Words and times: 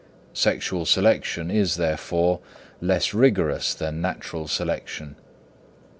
Sexual 0.33 0.87
selection 0.87 1.51
is, 1.51 1.75
therefore, 1.75 2.39
less 2.81 3.13
rigorous 3.13 3.75
than 3.75 4.01
natural 4.01 4.47
selection. 4.47 5.15